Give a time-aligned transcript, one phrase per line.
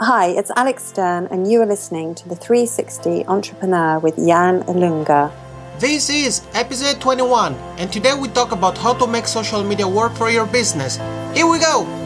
[0.00, 5.30] Hi, it's Alex Stearn, and you are listening to the 360 Entrepreneur with Jan Ilunga.
[5.78, 10.12] This is episode 21, and today we talk about how to make social media work
[10.14, 10.96] for your business.
[11.32, 12.03] Here we go!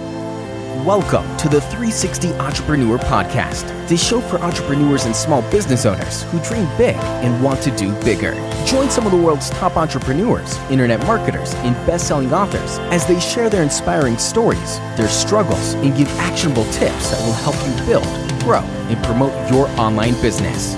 [0.84, 6.40] Welcome to the 360 Entrepreneur Podcast, the show for entrepreneurs and small business owners who
[6.40, 8.32] dream big and want to do bigger.
[8.64, 13.18] Join some of the world's top entrepreneurs, internet marketers, and best selling authors as they
[13.18, 18.06] share their inspiring stories, their struggles, and give actionable tips that will help you build,
[18.44, 20.74] grow, and promote your online business.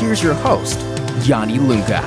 [0.00, 0.80] Here's your host,
[1.24, 2.02] Yanni Lunga.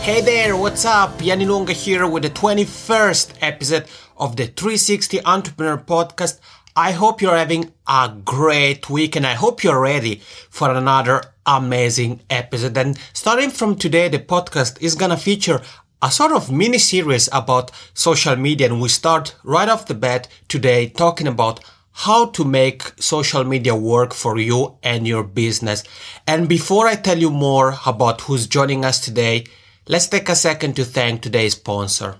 [0.00, 1.22] Hey there, what's up?
[1.22, 3.84] Yanni Lunga here with the 21st episode
[4.18, 6.40] of the 360 Entrepreneur Podcast.
[6.76, 12.20] I hope you're having a great week and I hope you're ready for another amazing
[12.30, 12.76] episode.
[12.76, 15.60] And starting from today, the podcast is gonna feature
[16.00, 18.68] a sort of mini series about social media.
[18.68, 21.60] And we start right off the bat today talking about
[21.92, 25.82] how to make social media work for you and your business.
[26.28, 29.46] And before I tell you more about who's joining us today,
[29.88, 32.18] let's take a second to thank today's sponsor.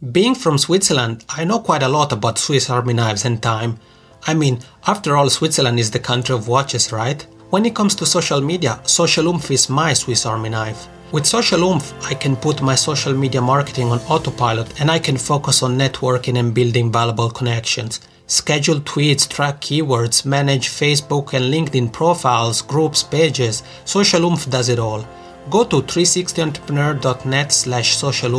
[0.00, 3.78] Being from Switzerland, I know quite a lot about Swiss Army knives and time.
[4.26, 7.22] I mean, after all, Switzerland is the country of watches, right?
[7.50, 10.88] When it comes to social media, Social Oomph is my Swiss Army knife.
[11.12, 15.18] With Social Oomph, I can put my social media marketing on autopilot and I can
[15.18, 18.00] focus on networking and building valuable connections.
[18.26, 23.62] Schedule tweets, track keywords, manage Facebook and LinkedIn profiles, groups, pages.
[23.84, 25.04] Social Oomph does it all.
[25.50, 28.34] Go to 360entrepreneur.net slash social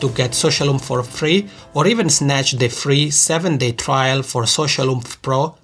[0.00, 4.90] to get Social Oomph for free or even snatch the free 7-day trial for Social
[4.90, 5.56] Oomph Pro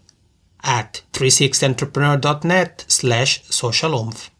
[0.63, 4.31] at 360entrepreneur.net slash socialoomph.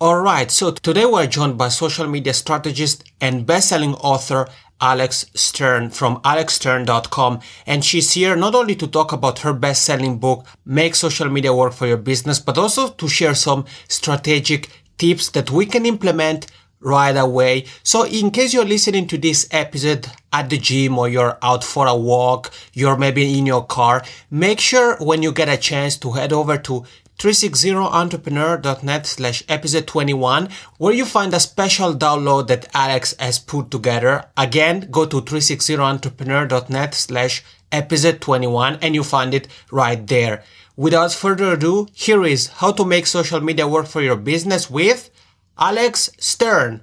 [0.00, 4.48] Alright, so today we're joined by social media strategist and best-selling author
[4.80, 10.44] Alex Stearn from alexstearn.com and she's here not only to talk about her best-selling book
[10.64, 15.52] Make Social Media Work for Your Business but also to share some strategic tips that
[15.52, 16.48] we can implement
[16.82, 17.64] right away.
[17.82, 21.86] So in case you're listening to this episode at the gym or you're out for
[21.86, 26.12] a walk, you're maybe in your car, make sure when you get a chance to
[26.12, 26.84] head over to
[27.18, 30.48] 360entrepreneur.net slash episode 21
[30.78, 34.24] where you find a special download that Alex has put together.
[34.36, 40.42] Again, go to 360entrepreneur.net slash episode 21 and you find it right there.
[40.76, 45.10] Without further ado, here is how to make social media work for your business with
[45.58, 46.80] Alex Stearn.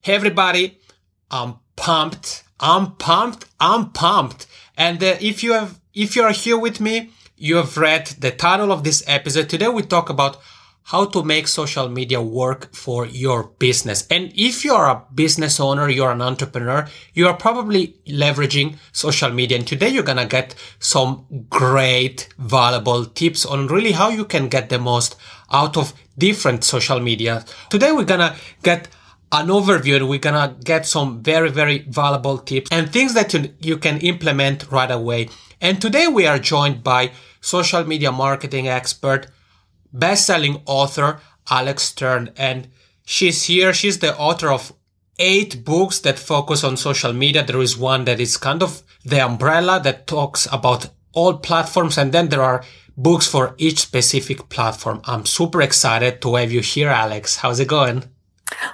[0.00, 0.78] Hey everybody,
[1.30, 2.42] I'm pumped.
[2.58, 3.44] I'm pumped.
[3.60, 4.46] I'm pumped.
[4.76, 8.30] And uh, if you have, if you are here with me, you have read the
[8.30, 9.50] title of this episode.
[9.50, 10.38] Today we talk about
[10.84, 14.06] how to make social media work for your business.
[14.10, 19.58] And if you're a business owner, you're an entrepreneur, you are probably leveraging social media.
[19.58, 24.48] And today you're going to get some great, valuable tips on really how you can
[24.48, 25.16] get the most
[25.52, 27.44] out of different social media.
[27.70, 28.88] Today we're to get
[29.30, 33.54] an overview and we're gonna get some very, very valuable tips and things that you,
[33.60, 35.28] you can implement right away.
[35.60, 39.28] And today we are joined by social media marketing expert,
[39.92, 41.20] best-selling author,
[41.50, 42.32] Alex Stearn.
[42.36, 42.68] And
[43.04, 43.72] she's here.
[43.72, 44.72] She's the author of
[45.18, 47.44] eight books that focus on social media.
[47.44, 51.96] There is one that is kind of the umbrella that talks about all platforms.
[51.96, 52.64] And then there are
[53.02, 55.00] books for each specific platform.
[55.04, 57.36] I'm super excited to have you here, Alex.
[57.36, 58.04] How's it going?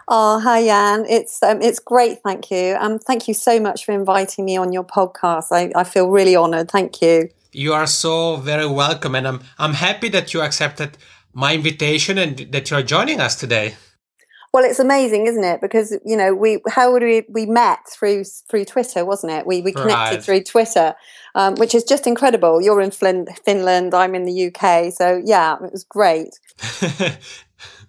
[0.06, 1.06] Oh, hi, Jan.
[1.09, 2.19] It's um, it's great.
[2.25, 2.77] Thank you.
[2.78, 5.47] Um, thank you so much for inviting me on your podcast.
[5.53, 6.71] I, I feel really honoured.
[6.71, 7.31] Thank you.
[7.53, 10.99] You are so very welcome, and I'm I'm happy that you accepted
[11.33, 13.77] my invitation and that you're joining us today.
[14.53, 15.60] Well, it's amazing, isn't it?
[15.60, 19.47] Because you know, we how would we we met through through Twitter, wasn't it?
[19.47, 20.25] We we connected Right.
[20.25, 20.94] through Twitter,
[21.34, 22.62] um, which is just incredible.
[22.62, 26.38] You're in Flin- Finland, I'm in the UK, so yeah, it was great.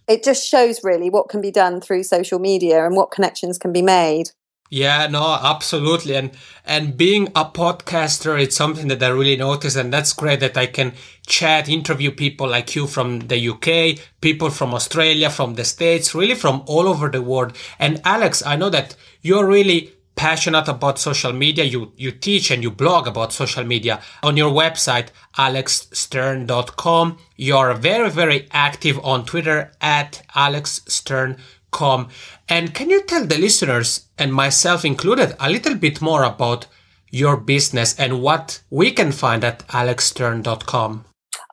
[0.08, 3.72] It just shows really what can be done through social media and what connections can
[3.72, 4.32] be made.
[4.70, 6.16] Yeah, no, absolutely.
[6.16, 6.32] And
[6.64, 10.68] and being a podcaster, it's something that I really notice, and that's great that I
[10.68, 10.94] can
[11.26, 16.36] chat, interview people like you from the UK, people from Australia, from the States, really
[16.36, 17.58] from all over the world.
[17.80, 21.64] And Alex, I know that you're really passionate about social media.
[21.64, 27.18] You you teach and you blog about social media on your website alexstearn.com.
[27.38, 31.38] You're very very active on Twitter at alexstearn.com.
[31.72, 36.68] And can you tell the listeners and myself included a little bit more about
[37.12, 41.06] your business and what we can find at alexstearn.com?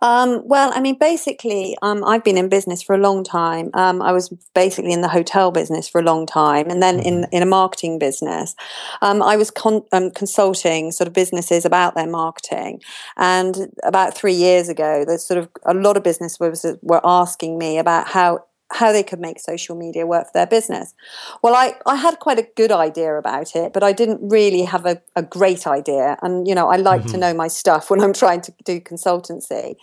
[0.02, 3.70] Um, well, I mean, basically, um, I've been in business for a long time.
[3.72, 7.26] Um, I was basically in the hotel business for a long time, and then in
[7.32, 8.54] in a marketing business.
[9.00, 12.82] Um, I was con- um, consulting sort of businesses about their marketing,
[13.16, 17.56] and about three years ago, there's sort of a lot of business was were asking
[17.56, 20.94] me about how how they could make social media work for their business.
[21.42, 24.84] Well, I, I had quite a good idea about it, but I didn't really have
[24.86, 26.18] a, a great idea.
[26.20, 27.12] And, you know, I like mm-hmm.
[27.12, 29.76] to know my stuff when I'm trying to do consultancy.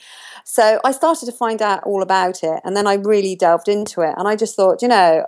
[0.44, 2.60] So I started to find out all about it.
[2.66, 4.14] And then I really delved into it.
[4.18, 5.26] And I just thought, you know,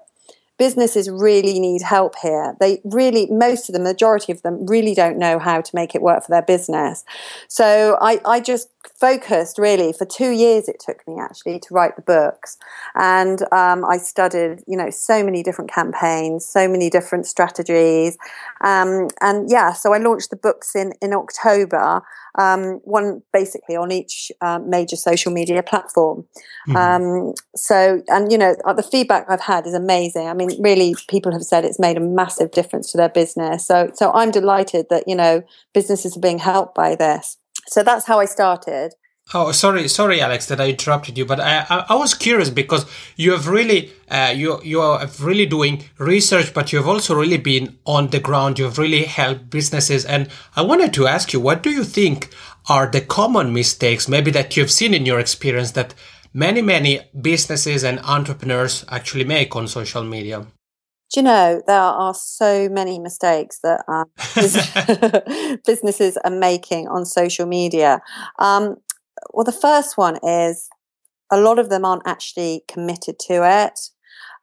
[0.58, 2.56] businesses really need help here.
[2.60, 6.02] They really, most of the majority of them really don't know how to make it
[6.02, 7.04] work for their business.
[7.48, 10.68] So I, I just focused really for two years.
[10.68, 12.58] It took me actually to write the books,
[12.96, 18.18] and um, I studied, you know, so many different campaigns, so many different strategies,
[18.64, 19.74] um, and yeah.
[19.74, 22.02] So I launched the books in in October
[22.38, 26.26] um, one basically on each uh, major social media platform.
[26.68, 26.76] Mm-hmm.
[26.76, 30.28] Um, so, and you know, uh, the feedback I've had is amazing.
[30.28, 33.66] I mean, really, people have said it's made a massive difference to their business.
[33.66, 35.44] So, so I'm delighted that you know
[35.74, 37.38] businesses are being helped by this.
[37.68, 38.94] So that's how I started.
[39.34, 42.86] Oh, sorry, sorry, Alex, that I interrupted you, but I, I, I was curious because
[43.16, 47.40] you have really, uh, you, you are really doing research, but you have also really
[47.40, 48.60] been on the ground.
[48.60, 52.30] You have really helped businesses, and I wanted to ask you, what do you think
[52.70, 55.96] are the common mistakes, maybe that you've seen in your experience that
[56.32, 60.46] many, many businesses and entrepreneurs actually make on social media?
[61.12, 64.06] Do you know there are so many mistakes that um,
[65.66, 68.02] businesses are making on social media?
[68.40, 68.78] Um,
[69.32, 70.70] well, the first one is
[71.32, 73.80] a lot of them aren't actually committed to it.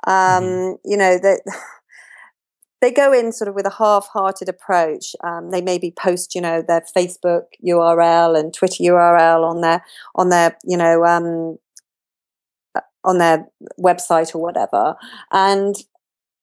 [0.07, 0.91] Um, mm-hmm.
[0.91, 1.41] You know, that
[2.81, 5.15] they go in sort of with a half-hearted approach.
[5.23, 10.29] Um, they maybe post, you know, their Facebook URL and Twitter URL on their on
[10.29, 11.59] their, you know, um,
[12.75, 13.47] uh, on their
[13.81, 14.97] website or whatever,
[15.31, 15.77] and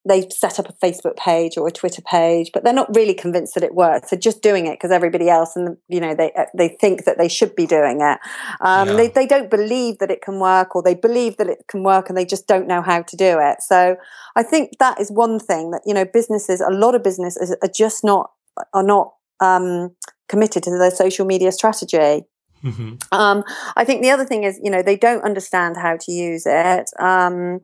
[0.07, 3.53] they set up a Facebook page or a Twitter page, but they're not really convinced
[3.55, 4.09] that it works.
[4.09, 7.17] They're just doing it because everybody else, and you know, they uh, they think that
[7.17, 8.19] they should be doing it.
[8.61, 8.95] Um, yeah.
[8.95, 12.09] They they don't believe that it can work, or they believe that it can work,
[12.09, 13.61] and they just don't know how to do it.
[13.61, 13.97] So
[14.35, 17.71] I think that is one thing that you know, businesses, a lot of businesses are
[17.73, 18.31] just not
[18.73, 19.95] are not um,
[20.27, 22.25] committed to their social media strategy.
[22.63, 22.95] Mm-hmm.
[23.11, 23.43] Um,
[23.75, 26.89] I think the other thing is, you know, they don't understand how to use it.
[26.99, 27.61] Um,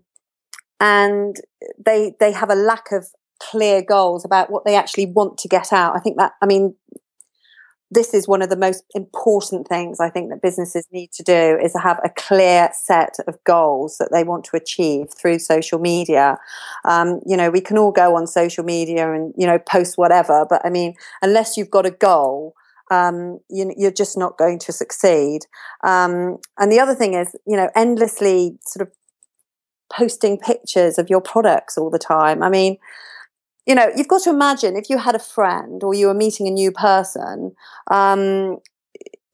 [0.79, 1.37] and
[1.83, 3.07] they they have a lack of
[3.39, 5.95] clear goals about what they actually want to get out.
[5.95, 6.75] I think that I mean
[7.91, 11.57] this is one of the most important things I think that businesses need to do
[11.61, 15.79] is to have a clear set of goals that they want to achieve through social
[15.79, 16.37] media.
[16.83, 20.45] Um, you know, we can all go on social media and you know post whatever,
[20.49, 22.55] but I mean, unless you've got a goal,
[22.91, 25.41] um, you, are just not going to succeed.
[25.83, 28.93] Um, and the other thing is, you know, endlessly sort of
[29.89, 32.43] posting pictures of your products all the time.
[32.43, 32.77] I mean,
[33.65, 36.47] you know, you've got to imagine if you had a friend or you were meeting
[36.47, 37.55] a new person,
[37.89, 38.57] um,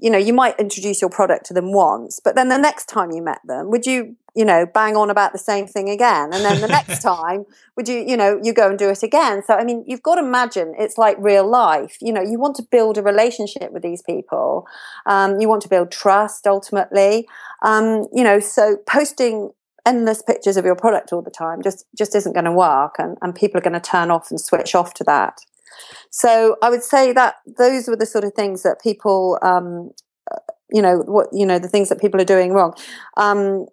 [0.02, 3.12] you know, you might introduce your product to them once, but then the next time
[3.12, 6.34] you met them, would you, you know, bang on about the same thing again?
[6.34, 7.46] And then the next time,
[7.76, 9.44] would you, you know, you go and do it again?
[9.46, 11.98] So, I mean, you've got to imagine it's like real life.
[12.02, 14.66] You know, you want to build a relationship with these people.
[15.06, 17.28] Um, you want to build trust ultimately.
[17.62, 19.52] Um, you know, so posting
[19.86, 23.18] endless pictures of your product all the time just just isn't going to work and,
[23.22, 25.40] and people are going to turn off and switch off to that.
[26.12, 29.92] So i would say that those were the sort of things that people um,
[30.32, 30.40] uh,
[30.72, 32.74] you know what you know the things that people are doing wrong.
[33.18, 33.66] Um,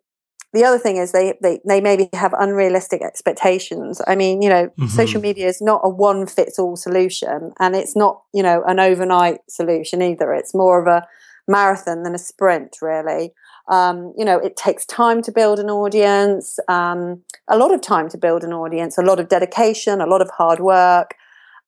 [0.54, 4.00] the other thing is they, they they maybe have unrealistic expectations.
[4.06, 4.86] I mean you know mm-hmm.
[4.86, 8.80] social media is not a one fits all solution and it's not you know an
[8.80, 10.32] overnight solution either.
[10.32, 11.06] It's more of a
[11.48, 13.32] marathon than a sprint really
[13.68, 18.08] um, you know, it takes time to build an audience, um, a lot of time
[18.10, 21.14] to build an audience, a lot of dedication, a lot of hard work.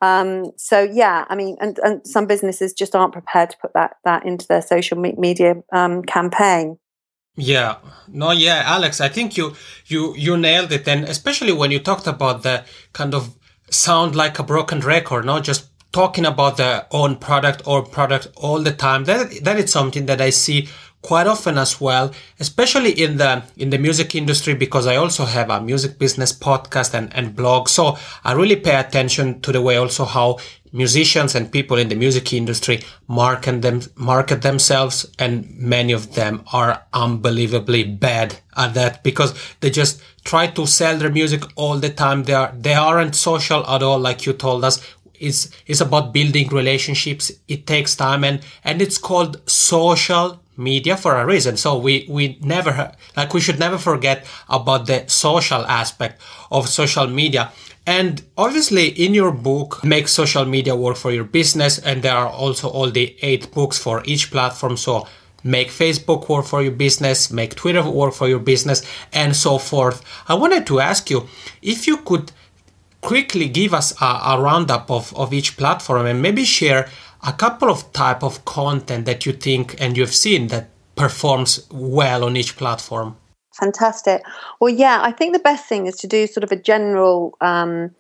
[0.01, 3.97] Um, so yeah, I mean, and, and some businesses just aren't prepared to put that
[4.05, 6.79] that into their social media um, campaign.
[7.37, 7.77] Yeah,
[8.09, 9.55] no, yeah, Alex, I think you
[9.87, 13.37] you you nailed it, and especially when you talked about the kind of
[13.71, 18.61] sound like a broken record, not just talking about their own product or product all
[18.61, 19.05] the time.
[19.05, 20.69] That that is something that I see
[21.03, 25.51] quite often as well, especially in the in the music industry because I also have
[25.51, 27.69] a music business podcast and, and blog.
[27.69, 30.39] So I really pay attention to the way also how
[30.73, 36.45] musicians and people in the music industry market them market themselves and many of them
[36.53, 41.91] are unbelievably bad at that because they just try to sell their music all the
[41.91, 44.81] time they are they aren't social at all like you told us
[45.21, 51.17] it's it's about building relationships it takes time and and it's called social media for
[51.17, 51.57] a reason.
[51.57, 57.07] So we, we never, like, we should never forget about the social aspect of social
[57.09, 57.51] media.
[57.87, 62.29] And obviously, in your book, Make Social Media Work for Your Business, and there are
[62.29, 64.77] also all the eight books for each platform.
[64.77, 65.09] So
[65.43, 70.05] make Facebook work for your business, make Twitter work for your business, and so forth.
[70.29, 71.27] I wanted to ask you
[71.63, 72.31] if you could
[73.01, 76.89] quickly give us a, a roundup of, of each platform and maybe share
[77.27, 82.25] a couple of type of content that you think and you've seen that performs well
[82.25, 83.17] on each platform.
[83.55, 84.23] Fantastic.
[84.61, 87.91] Well yeah i think the best thing is to do sort of a general um,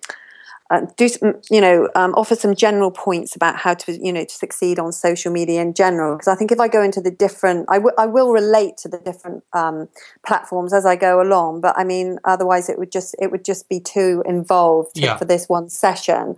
[0.70, 4.24] uh, do some, you know um, offer some general points about how to you know
[4.24, 7.10] to succeed on social media in general because I think if I go into the
[7.10, 9.88] different I, w- I will relate to the different um,
[10.24, 13.68] platforms as I go along but I mean otherwise it would just it would just
[13.68, 15.16] be too involved yeah.
[15.16, 16.36] for this one session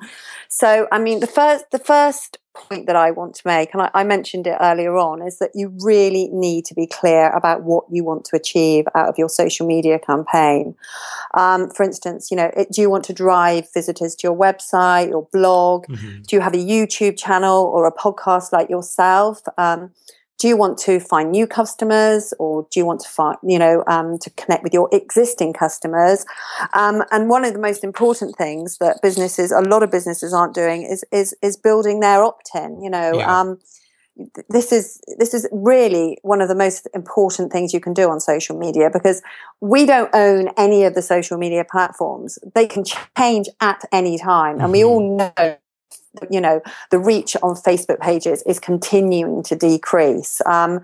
[0.49, 3.91] so I mean the first the first point that I want to make, and I,
[3.95, 7.85] I, mentioned it earlier on, is that you really need to be clear about what
[7.91, 10.75] you want to achieve out of your social media campaign.
[11.35, 15.13] Um, for instance, you know, it, do you want to drive visitors to your website
[15.13, 15.87] or blog?
[15.87, 16.23] Mm-hmm.
[16.23, 19.43] Do you have a YouTube channel or a podcast like yourself?
[19.57, 19.93] Um,
[20.39, 23.85] do you want to find new customers or do you want to find you know
[23.87, 26.25] um, to connect with your existing customers
[26.75, 30.55] um, and one of the most important things that businesses a lot of businesses aren't
[30.55, 33.41] doing is is is building their opt-in you know yeah.
[33.41, 33.59] um,
[34.49, 38.21] this is this is really one of the most important things you can do on
[38.21, 39.23] social media because
[39.61, 42.85] we don't own any of the social media platforms they can
[43.17, 44.73] change at any time and mm-hmm.
[44.73, 45.57] we all know
[46.31, 50.41] you know the reach on facebook pages is continuing to decrease.
[50.47, 50.81] Um,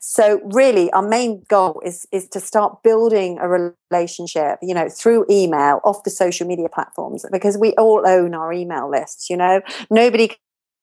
[0.00, 5.26] so really our main goal is is to start building a relationship you know through
[5.30, 9.60] email off the social media platforms because we all own our email lists you know?
[9.90, 10.36] Nobody can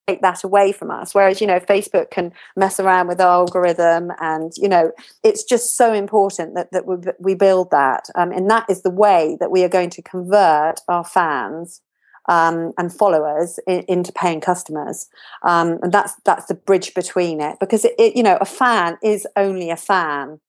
[0.08, 1.14] take that away from us.
[1.14, 4.92] Whereas you know facebook can mess around with our algorithm and you know
[5.24, 8.10] it's just so important that, that we, we build that.
[8.16, 11.82] Um, and that is the way that we are going to convert our fans
[12.28, 15.08] um, and followers in, into paying customers.
[15.44, 18.98] Um, and that's that's the bridge between it because it, it, you know a fan
[19.02, 20.40] is only a fan.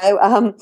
[0.00, 0.54] So um,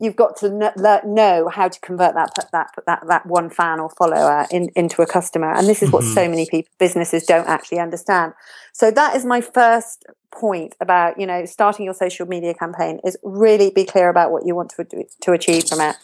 [0.00, 3.88] you've got to kn- know how to convert that that that that one fan or
[3.88, 6.14] follower in, into a customer, and this is what mm-hmm.
[6.14, 8.34] so many people businesses don't actually understand.
[8.74, 13.16] So that is my first point about you know starting your social media campaign is
[13.22, 14.84] really be clear about what you want to
[15.22, 15.96] to achieve from it.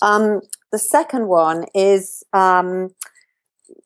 [0.00, 0.40] Um,
[0.72, 2.90] the second one is um,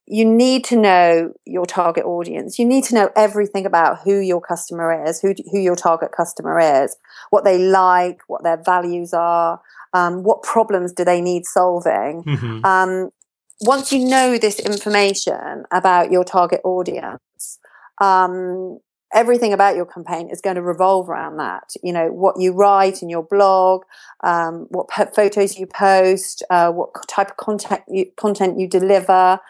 [0.07, 2.59] you need to know your target audience.
[2.59, 6.59] You need to know everything about who your customer is, who, who your target customer
[6.59, 6.97] is,
[7.31, 9.61] what they like, what their values are,
[9.93, 12.25] um, what problems do they need solving.
[12.25, 12.65] Mm-hmm.
[12.65, 13.11] Um,
[13.61, 17.59] once you know this information about your target audience,
[18.01, 18.81] um,
[19.13, 21.73] everything about your campaign is going to revolve around that.
[21.83, 23.83] You know, what you write in your blog,
[24.23, 29.41] um, what photos you post, uh, what type of content you, content you deliver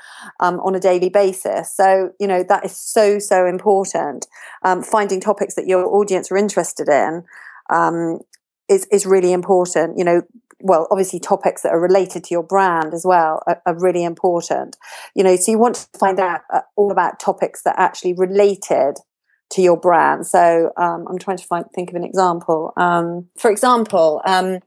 [0.41, 1.75] um, on a daily basis.
[1.75, 4.27] So, you know, that is so, so important.
[4.63, 7.25] Um, finding topics that your audience are interested in
[7.69, 8.21] um,
[8.69, 9.99] is, is really important.
[9.99, 10.23] You know,
[10.63, 14.77] well, obviously topics that are related to your brand as well are, are really important.
[15.15, 18.15] You know, so you want to find out uh, all about topics that are actually
[18.15, 18.97] related
[19.51, 20.27] to your brand.
[20.27, 22.73] So um, I'm trying to find, think of an example.
[22.77, 24.61] Um, for example, um,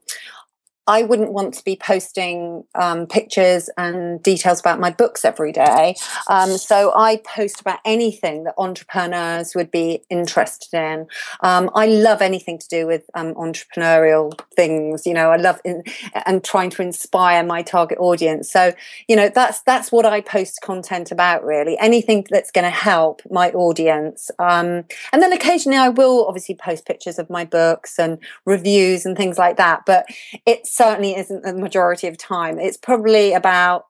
[0.86, 5.96] I wouldn't want to be posting um, pictures and details about my books every day.
[6.28, 11.06] Um, so I post about anything that entrepreneurs would be interested in.
[11.40, 15.06] Um, I love anything to do with um, entrepreneurial things.
[15.06, 15.82] You know, I love in,
[16.26, 18.50] and trying to inspire my target audience.
[18.50, 18.72] So
[19.08, 21.44] you know, that's that's what I post content about.
[21.44, 24.30] Really, anything that's going to help my audience.
[24.38, 29.16] Um, and then occasionally, I will obviously post pictures of my books and reviews and
[29.16, 29.86] things like that.
[29.86, 30.06] But
[30.46, 32.58] it's certainly isn't the majority of time.
[32.58, 33.84] It's probably about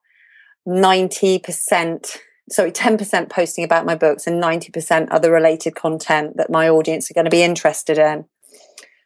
[0.67, 2.17] 90%,
[2.49, 7.13] sorry, 10% posting about my books and 90% other related content that my audience are
[7.13, 8.25] going to be interested in.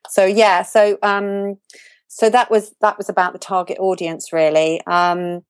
[0.10, 1.58] So yeah, so um
[2.08, 4.82] so that was that was about the target audience really.
[4.88, 5.44] Um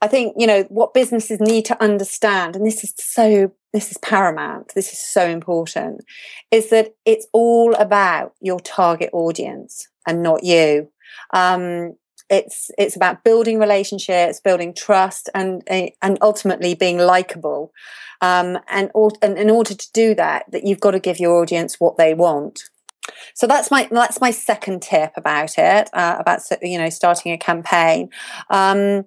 [0.00, 3.98] I think, you know, what businesses need to understand, and this is so this is
[3.98, 6.04] paramount, this is so important,
[6.50, 10.90] is that it's all about your target audience and not you.
[11.32, 11.94] Um,
[12.30, 17.72] it's it's about building relationships, building trust, and and ultimately being likable.
[18.20, 18.90] Um, and,
[19.20, 22.14] and in order to do that, that you've got to give your audience what they
[22.14, 22.62] want.
[23.34, 27.38] So that's my that's my second tip about it, uh, about you know starting a
[27.38, 28.08] campaign.
[28.48, 29.04] Um,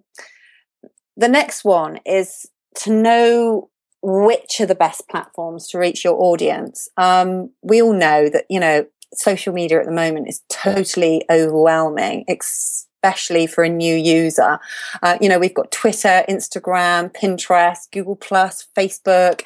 [1.16, 2.46] the next one is
[2.76, 3.70] to know
[4.04, 6.88] which are the best platforms to reach your audience.
[6.98, 12.26] Um, we all know that, you know, social media at the moment is totally overwhelming,
[12.28, 14.60] especially for a new user.
[15.02, 19.42] Uh, you know, we've got Twitter, Instagram, Pinterest, Google Plus, Facebook.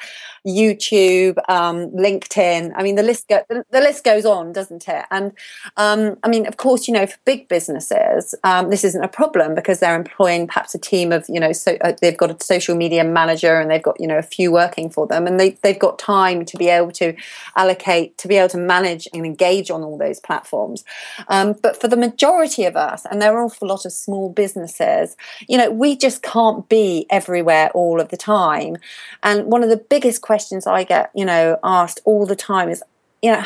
[0.46, 2.72] YouTube, um, LinkedIn.
[2.74, 5.04] I mean, the list go- the, the, list goes on, doesn't it?
[5.10, 5.32] And
[5.76, 9.54] um, I mean, of course, you know, for big businesses, um, this isn't a problem
[9.54, 12.74] because they're employing perhaps a team of you know, so uh, they've got a social
[12.74, 15.78] media manager and they've got you know a few working for them, and they they've
[15.78, 17.14] got time to be able to
[17.54, 20.84] allocate to be able to manage and engage on all those platforms.
[21.28, 24.28] Um, but for the majority of us, and there are an awful lot of small
[24.28, 25.16] businesses,
[25.48, 28.76] you know, we just can't be everywhere all of the time.
[29.22, 32.70] And one of the biggest questions questions I get, you know, asked all the time
[32.70, 32.82] is,
[33.20, 33.44] you know,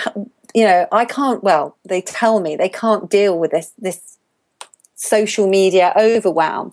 [0.55, 1.43] you know, I can't.
[1.43, 4.19] Well, they tell me they can't deal with this this
[4.95, 6.73] social media overwhelm,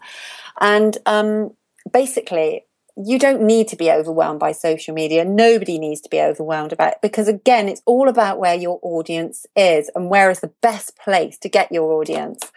[0.61, 1.51] and um,
[1.91, 2.63] basically,
[2.95, 5.25] you don't need to be overwhelmed by social media.
[5.25, 9.47] Nobody needs to be overwhelmed about it because, again, it's all about where your audience
[9.55, 12.51] is and where is the best place to get your audience.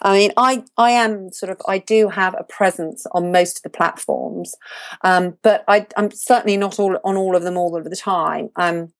[0.00, 3.62] I mean, I, I am sort of, I do have a presence on most of
[3.64, 4.54] the platforms,
[5.02, 8.50] um, but I, am certainly not all on all of them all of the time.
[8.54, 8.92] Um,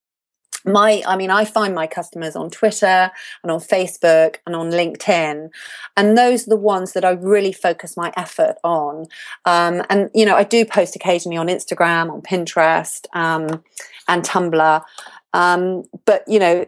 [0.65, 3.11] my i mean i find my customers on twitter
[3.43, 5.49] and on facebook and on linkedin
[5.97, 9.07] and those are the ones that i really focus my effort on.
[9.45, 13.63] Um, and you know i do post occasionally on instagram on pinterest um,
[14.09, 14.83] and tumblr.
[15.33, 16.67] Um, but you know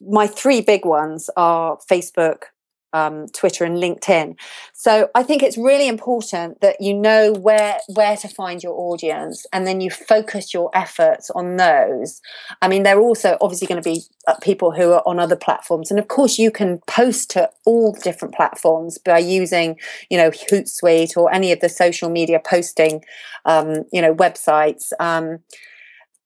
[0.00, 2.44] my three big ones are facebook
[2.92, 4.36] um, Twitter and LinkedIn.
[4.72, 9.46] So I think it's really important that you know where where to find your audience,
[9.52, 12.20] and then you focus your efforts on those.
[12.62, 15.36] I mean, there are also obviously going to be uh, people who are on other
[15.36, 19.78] platforms, and of course, you can post to all different platforms by using,
[20.10, 23.04] you know, Hootsuite or any of the social media posting,
[23.44, 24.92] um, you know, websites.
[25.00, 25.40] Um,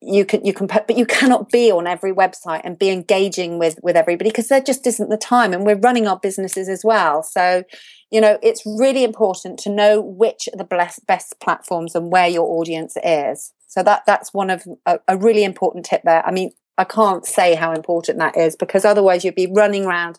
[0.03, 3.79] you can you can but you cannot be on every website and be engaging with
[3.83, 7.23] with everybody because there just isn't the time and we're running our businesses as well.
[7.23, 7.63] So
[8.11, 12.29] you know it's really important to know which are the best best platforms and where
[12.29, 13.53] your audience is.
[13.69, 16.27] So that that's one of a, a really important tip there.
[16.27, 16.51] I mean
[16.83, 20.19] i can't say how important that is because otherwise you'd be running around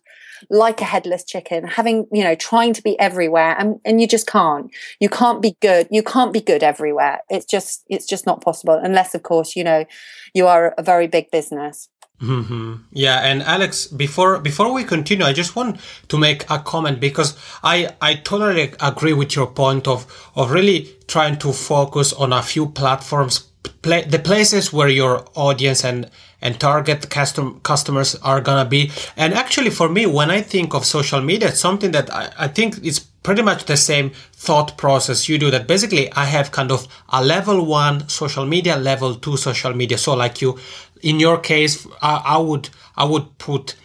[0.50, 4.28] like a headless chicken, having, you know, trying to be everywhere and, and you just
[4.28, 4.72] can't.
[5.00, 5.88] You can't be good.
[5.92, 7.22] You can't be good everywhere.
[7.30, 9.86] It's just, it's just not possible unless, of course, you know,
[10.34, 11.90] you are a very big business.
[12.22, 12.76] Mm-hmm.
[12.92, 17.36] Yeah, and Alex, before before we continue, I just want to make a comment because
[17.64, 22.42] I I totally agree with your point of of really trying to focus on a
[22.42, 26.10] few platforms Play, the places where your audience and
[26.42, 28.92] and target custom customers are gonna be.
[29.16, 32.48] And actually for me when i think of social media it's something that i, I
[32.48, 36.72] think it's pretty much the same thought process you do that basically i have kind
[36.72, 39.98] of a level one social media level two social media.
[39.98, 40.60] So like you
[41.02, 43.76] in your case i, I would i would put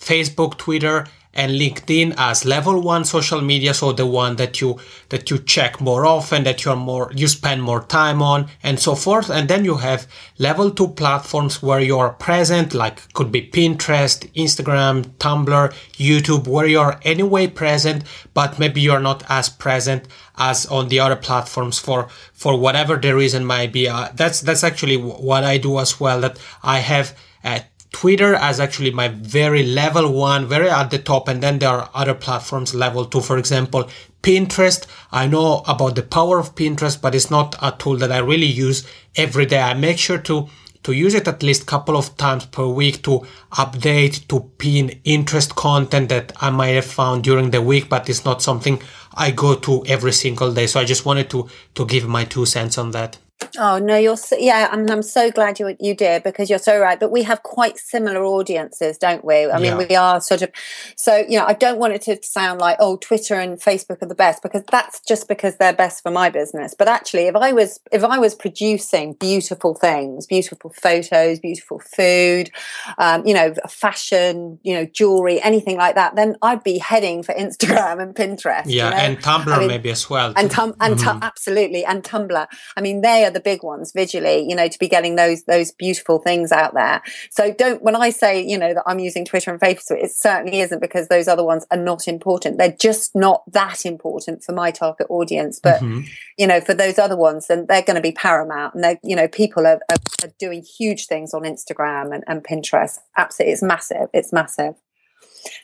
[0.00, 4.78] facebook twitter and LinkedIn as level one social media, so the one that you
[5.10, 8.94] that you check more often, that you're more you spend more time on, and so
[8.94, 9.30] forth.
[9.30, 15.04] And then you have level two platforms where you're present, like could be Pinterest, Instagram,
[15.18, 21.00] Tumblr, YouTube, where you're anyway present, but maybe you're not as present as on the
[21.00, 23.88] other platforms for for whatever the reason might be.
[23.88, 26.20] Uh, that's that's actually what I do as well.
[26.20, 27.16] That I have.
[27.44, 27.60] Uh,
[27.96, 31.90] Twitter as actually my very level one, very at the top, and then there are
[31.94, 33.22] other platforms level two.
[33.22, 33.88] For example,
[34.22, 34.84] Pinterest.
[35.10, 38.52] I know about the power of Pinterest, but it's not a tool that I really
[38.66, 39.62] use every day.
[39.62, 40.46] I make sure to
[40.82, 45.56] to use it at least couple of times per week to update, to pin interest
[45.56, 48.82] content that I might have found during the week, but it's not something
[49.14, 50.66] I go to every single day.
[50.66, 53.16] So I just wanted to to give my two cents on that.
[53.58, 54.68] Oh no, you're so, yeah.
[54.70, 56.98] I'm I'm so glad you you did because you're so right.
[56.98, 59.50] But we have quite similar audiences, don't we?
[59.50, 59.86] I mean, yeah.
[59.88, 60.50] we are sort of
[60.96, 61.44] so you know.
[61.44, 64.62] I don't want it to sound like oh, Twitter and Facebook are the best because
[64.70, 66.74] that's just because they're best for my business.
[66.76, 72.50] But actually, if I was if I was producing beautiful things, beautiful photos, beautiful food,
[72.96, 77.34] um, you know, fashion, you know, jewelry, anything like that, then I'd be heading for
[77.34, 78.64] Instagram and Pinterest.
[78.64, 78.96] Yeah, you know?
[78.96, 80.32] and Tumblr I mean, maybe as well.
[80.36, 81.22] And tum- and mm-hmm.
[81.22, 82.46] absolutely and Tumblr.
[82.76, 85.72] I mean, they are the big ones visually, you know, to be getting those those
[85.72, 87.02] beautiful things out there.
[87.30, 90.60] So don't when I say, you know, that I'm using Twitter and Facebook, it certainly
[90.60, 92.58] isn't because those other ones are not important.
[92.58, 95.60] They're just not that important for my target audience.
[95.60, 96.02] But mm-hmm.
[96.38, 98.74] you know, for those other ones, then they're going to be paramount.
[98.74, 102.44] And they're you know, people are, are, are doing huge things on Instagram and, and
[102.44, 102.98] Pinterest.
[103.16, 104.08] Absolutely, it's massive.
[104.12, 104.74] It's massive.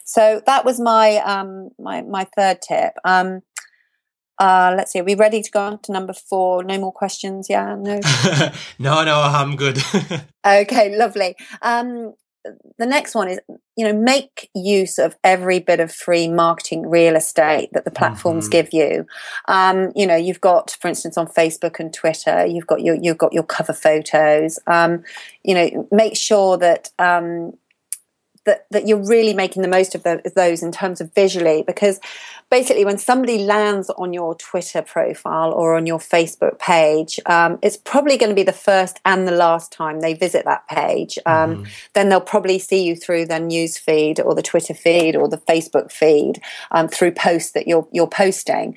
[0.05, 2.92] So that was my um my my third tip.
[3.05, 3.42] Um
[4.42, 4.98] Uh, let's see.
[4.98, 6.64] Are we ready to go on to number four?
[6.64, 7.48] No more questions.
[7.48, 7.76] Yeah.
[7.78, 8.00] No.
[8.81, 9.78] no, no, I'm good.
[10.44, 11.37] okay, lovely.
[11.62, 12.14] Um,
[12.76, 13.38] the next one is
[13.76, 18.46] you know make use of every bit of free marketing real estate that the platforms
[18.46, 18.50] mm-hmm.
[18.50, 19.07] give you
[19.46, 23.18] um, you know you've got for instance on facebook and twitter you've got your you've
[23.18, 25.05] got your cover photos um,
[25.44, 27.52] you know make sure that um,
[28.44, 32.00] that that you're really making the most of those in terms of visually because
[32.50, 37.76] basically when somebody lands on your twitter profile or on your facebook page um, it's
[37.76, 41.57] probably going to be the first and the last time they visit that page um,
[41.57, 41.64] mm-hmm.
[41.94, 45.38] then they'll probably see you through their news feed or the twitter feed or the
[45.38, 46.40] facebook feed
[46.72, 48.76] um, through posts that you're you're posting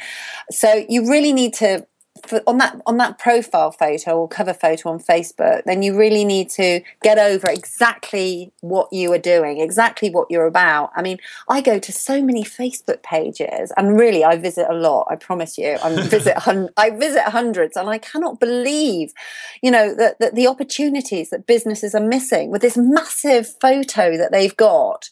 [0.52, 1.86] so you really need to
[2.28, 6.24] for, on that on that profile photo or cover photo on Facebook, then you really
[6.24, 10.92] need to get over exactly what you are doing, exactly what you're about.
[10.96, 11.18] I mean,
[11.50, 15.08] I go to so many Facebook pages, and really, I visit a lot.
[15.10, 19.14] I promise you, I visit hun- I visit hundreds, and I cannot believe,
[19.62, 24.32] you know, that, that the opportunities that businesses are missing with this massive photo that
[24.32, 25.10] they've got.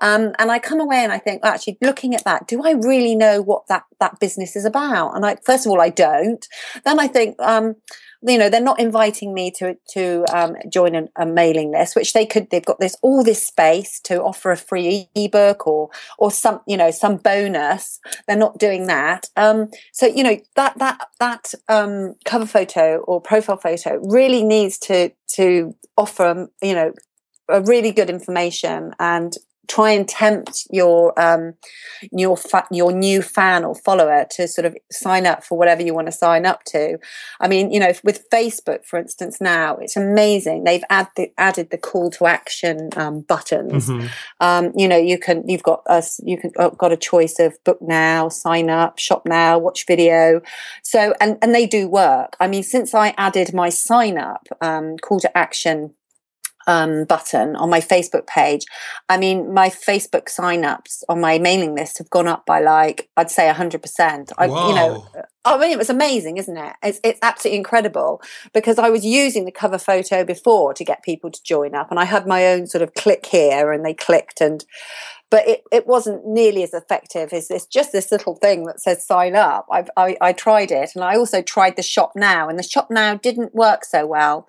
[0.00, 2.72] Um, and I come away and I think, well, actually, looking at that, do I
[2.72, 5.14] really know what that that business is about?
[5.14, 6.46] And I, first of all, I don't.
[6.84, 7.76] Then I think, um,
[8.22, 12.12] you know, they're not inviting me to to um, join a, a, mailing list, which
[12.12, 12.48] they could.
[12.50, 16.76] They've got this all this space to offer a free ebook or or some, you
[16.76, 18.00] know, some bonus.
[18.26, 19.28] They're not doing that.
[19.36, 24.78] Um, so you know that that that um, cover photo or profile photo really needs
[24.78, 26.92] to to offer, you know,
[27.48, 29.34] a really good information and
[29.68, 31.54] try and tempt your um,
[32.12, 35.94] your fa- your new fan or follower to sort of sign up for whatever you
[35.94, 36.98] want to sign up to.
[37.40, 40.64] I mean, you know, with Facebook, for instance, now it's amazing.
[40.64, 43.88] They've add the, added the call to action um, buttons.
[43.88, 44.06] Mm-hmm.
[44.40, 47.62] Um, you know, you can you've got us you can uh, got a choice of
[47.64, 50.40] book now, sign up, shop now, watch video.
[50.82, 52.36] So and and they do work.
[52.40, 55.94] I mean, since I added my sign up um, call to action
[56.66, 58.64] um, button on my Facebook page.
[59.08, 63.30] I mean, my Facebook signups on my mailing list have gone up by like I'd
[63.30, 64.32] say hundred percent.
[64.38, 65.06] I, you know,
[65.44, 66.74] I mean, it was amazing, isn't it?
[66.82, 68.22] It's it's absolutely incredible
[68.52, 72.00] because I was using the cover photo before to get people to join up, and
[72.00, 74.64] I had my own sort of click here, and they clicked and.
[75.30, 79.04] But it, it wasn't nearly as effective as this just this little thing that says
[79.04, 79.66] sign up.
[79.68, 82.88] I've, I, I tried it and I also tried the shop now, and the shop
[82.88, 84.46] now didn't work so well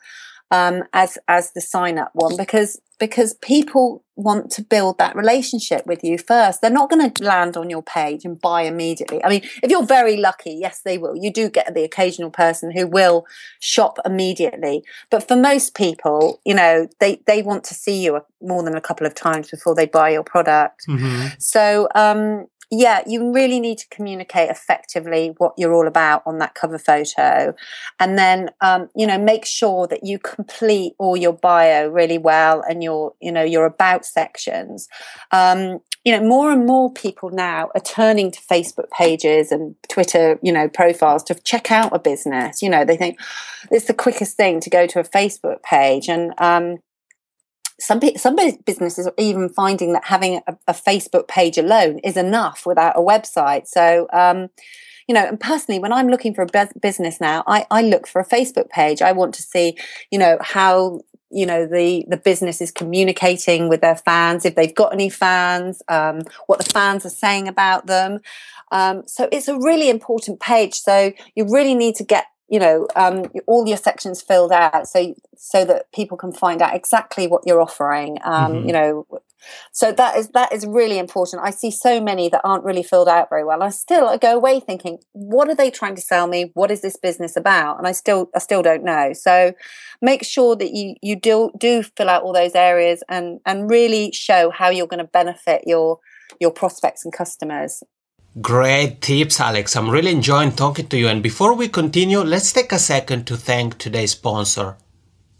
[0.51, 5.85] um, as as the sign up one because because people want to build that relationship
[5.85, 6.61] with you first.
[6.61, 9.21] They're not going to land on your page and buy immediately.
[9.23, 11.15] I mean, if you're very lucky, yes, they will.
[11.17, 13.25] You do get the occasional person who will
[13.59, 18.63] shop immediately, but for most people, you know, they they want to see you more
[18.63, 20.83] than a couple of times before they buy your product.
[20.87, 21.27] Mm-hmm.
[21.39, 26.55] So um, yeah, you really need to communicate effectively what you're all about on that
[26.55, 27.53] cover photo.
[27.99, 32.63] And then, um, you know, make sure that you complete all your bio really well
[32.67, 34.87] and your, you know, your about sections.
[35.31, 40.39] Um, you know, more and more people now are turning to Facebook pages and Twitter,
[40.43, 42.61] you know, profiles to check out a business.
[42.61, 43.19] You know, they think
[43.71, 46.07] it's the quickest thing to go to a Facebook page.
[46.07, 46.77] And, um,
[47.79, 48.35] some some
[48.65, 53.01] businesses are even finding that having a, a Facebook page alone is enough without a
[53.01, 53.67] website.
[53.67, 54.07] So.
[54.11, 54.49] Um,
[55.07, 58.19] you know, and personally, when I'm looking for a business now, I, I look for
[58.19, 59.03] a Facebook page.
[59.03, 59.77] I want to see,
[60.09, 61.01] you know, how
[61.35, 65.81] you know the the business is communicating with their fans if they've got any fans
[65.89, 68.19] um, what the fans are saying about them
[68.71, 72.87] um, so it's a really important page so you really need to get you know
[72.95, 77.41] um, all your sections filled out so so that people can find out exactly what
[77.45, 78.67] you're offering um, mm-hmm.
[78.67, 79.05] you know
[79.71, 81.41] so that is that is really important.
[81.43, 83.61] I see so many that aren't really filled out very well.
[83.63, 86.51] I still I go away thinking what are they trying to sell me?
[86.53, 87.77] What is this business about?
[87.77, 89.13] And i still i still don't know.
[89.13, 89.53] So
[90.01, 94.11] make sure that you you do do fill out all those areas and and really
[94.11, 95.99] show how you're going to benefit your
[96.39, 97.83] your prospects and customers
[98.41, 99.77] Great tips, Alex.
[99.77, 101.07] I'm really enjoying talking to you.
[101.07, 104.75] And before we continue, let's take a second to thank today's sponsor.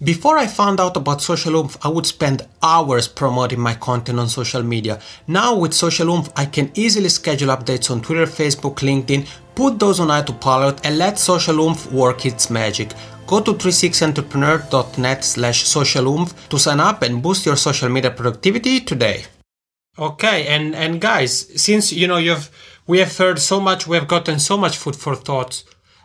[0.02, 4.30] Before I found out about Social Oomph, I would spend hours promoting my content on
[4.30, 5.02] social media.
[5.28, 10.00] Now with Social Oomph, I can easily schedule updates on Twitter, Facebook, LinkedIn, put those
[10.00, 12.94] on autopilot and let Social Oomph work its magic.
[13.28, 19.26] Go to 360entrepreneur.net slash social to sign up and boost your social media productivity today.
[19.98, 22.50] Okay, and, and guys, since you know you've
[22.88, 25.64] we have heard so much, we have gotten so much food for thought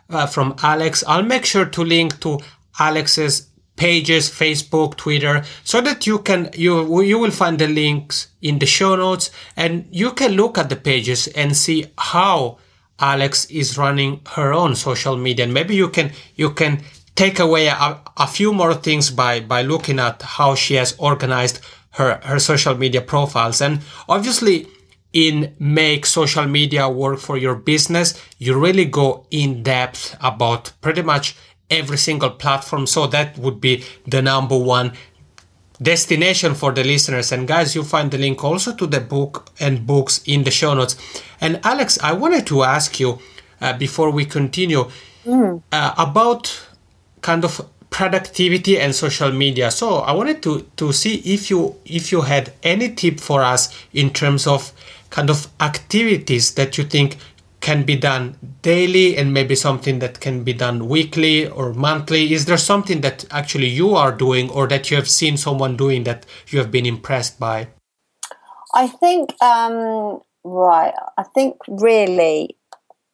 [0.09, 1.03] uh, from Alex.
[1.07, 2.39] I'll make sure to link to
[2.79, 8.59] Alex's pages, Facebook, Twitter, so that you can you you will find the links in
[8.59, 12.57] the show notes and you can look at the pages and see how
[12.99, 15.45] Alex is running her own social media.
[15.45, 16.83] And maybe you can you can
[17.15, 21.59] take away a, a few more things by by looking at how she has organized
[21.91, 23.61] her her social media profiles.
[23.61, 24.67] And obviously
[25.13, 31.01] in make social media work for your business, you really go in depth about pretty
[31.01, 31.35] much
[31.69, 32.87] every single platform.
[32.87, 34.93] So that would be the number one
[35.81, 37.31] destination for the listeners.
[37.31, 40.73] And guys, you find the link also to the book and books in the show
[40.73, 40.95] notes.
[41.39, 43.19] And Alex, I wanted to ask you
[43.59, 44.89] uh, before we continue
[45.25, 45.61] mm.
[45.71, 46.67] uh, about
[47.21, 49.69] kind of productivity and social media.
[49.71, 53.69] So I wanted to to see if you if you had any tip for us
[53.93, 54.71] in terms of
[55.11, 57.17] kind of activities that you think
[57.59, 62.33] can be done daily and maybe something that can be done weekly or monthly?
[62.33, 66.03] Is there something that actually you are doing or that you have seen someone doing
[66.05, 67.67] that you have been impressed by?
[68.73, 72.57] I think, um, right, I think really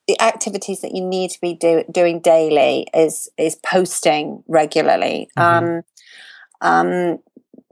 [0.08, 5.28] the activities that you need to be do, doing daily is is posting regularly.
[5.38, 5.66] Mm-hmm.
[5.66, 5.84] Um,
[6.62, 7.20] um,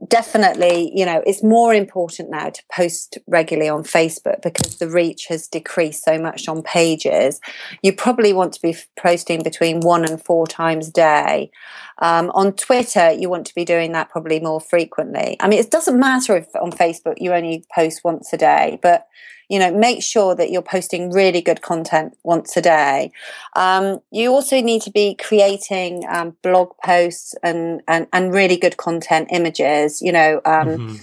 [0.08, 5.28] definitely, you know, it's more important now to post regularly on Facebook because the reach
[5.28, 7.40] has decreased so much on pages.
[7.82, 11.52] You probably want to be posting between one and four times a day.
[12.00, 15.38] Um, on Twitter, you want to be doing that probably more frequently.
[15.40, 19.08] I mean, it doesn't matter if on Facebook you only post once a day, but
[19.50, 23.12] you know make sure that you're posting really good content once a day.
[23.56, 28.78] Um, you also need to be creating um, blog posts and, and and really good
[28.78, 30.96] content images you know um, mm-hmm.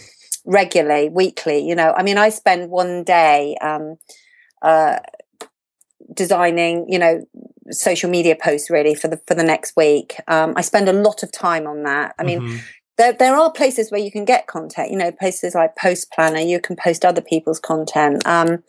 [0.44, 1.92] regularly weekly you know.
[1.96, 3.96] I mean i spend one day um,
[4.62, 4.98] uh,
[6.12, 7.24] designing you know
[7.70, 10.16] social media posts really for the for the next week.
[10.28, 12.14] Um, i spend a lot of time on that.
[12.18, 12.58] I mean mm-hmm
[12.98, 16.40] there, there are places where you can get content, you know, places like Post Planner,
[16.40, 18.26] you can post other people's content.
[18.26, 18.62] Um,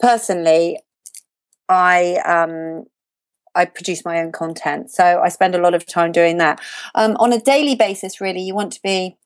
[0.00, 0.78] personally,
[1.68, 2.86] I um,
[3.54, 6.60] I produce my own content, so I spend a lot of time doing that.
[6.94, 9.16] Um, on a daily basis, really, you want to be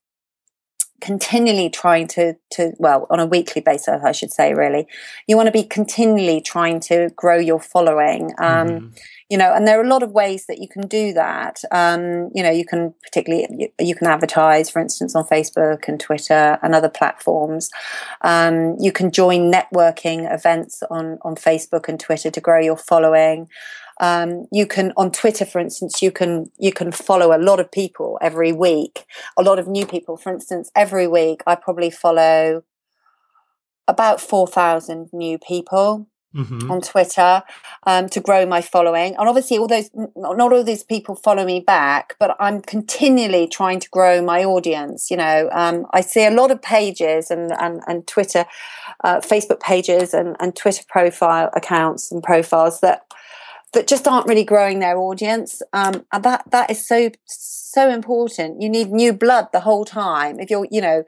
[1.00, 4.86] continually trying to to well on a weekly basis i should say really.
[5.26, 8.98] You want to be continually trying to grow your following um, mm
[9.30, 11.62] you know and there are a lot of ways that you can do that.
[11.70, 16.00] Um, you know you can particularly you, you, can advertise for instance on facebook and
[16.00, 17.70] twitter and other platforms.
[18.22, 23.48] Um, you can join networking events on on facebook and twitter to grow your following
[24.00, 27.70] um, you can on twitter for instance you can you can follow a lot of
[27.70, 29.04] people every week
[29.36, 32.62] a lot of new people for instance every week i probably follow
[33.86, 36.06] about 4000 new people
[36.36, 36.70] Mm-hmm.
[36.70, 37.42] on Twitter
[37.86, 39.16] um, to grow my following.
[39.16, 43.80] And obviously, all those not all these people follow me back, but I'm continually trying
[43.80, 45.10] to grow my audience.
[45.10, 48.44] You know, um, I see a lot of pages and and, and Twitter,
[49.02, 53.06] uh, Facebook pages and, and Twitter profile accounts and profiles that
[53.72, 55.62] that just aren't really growing their audience.
[55.72, 58.62] Um, and that that is so so important.
[58.62, 60.40] You need new blood the whole time.
[60.40, 61.04] If you're, you know,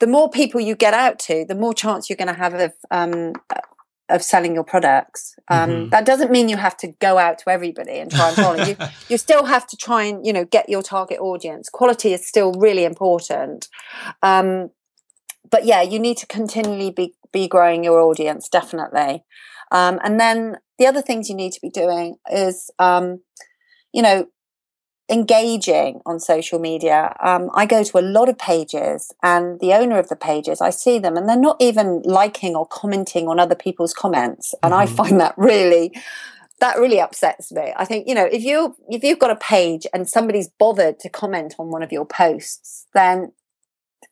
[0.00, 2.72] the more people you get out to, the more chance you're going to have of
[2.90, 3.32] um,
[4.08, 5.36] of selling your products.
[5.48, 5.88] Um, mm-hmm.
[5.90, 8.64] That doesn't mean you have to go out to everybody and try and follow.
[8.64, 8.76] you
[9.08, 11.68] you still have to try and you know get your target audience.
[11.68, 13.68] Quality is still really important.
[14.22, 14.70] Um,
[15.50, 19.24] but yeah, you need to continually be be growing your audience definitely.
[19.70, 23.20] Um, and then the other things you need to be doing is, um,
[23.92, 24.28] you know,
[25.10, 27.16] engaging on social media.
[27.22, 30.70] Um, I go to a lot of pages, and the owner of the pages, I
[30.70, 34.82] see them, and they're not even liking or commenting on other people's comments, and mm-hmm.
[34.82, 35.92] I find that really.
[36.60, 37.72] That really upsets me.
[37.76, 41.08] I think you know if you if you've got a page and somebody's bothered to
[41.08, 43.30] comment on one of your posts, then